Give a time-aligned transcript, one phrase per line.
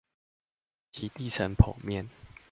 [0.91, 2.09] 其地層剖面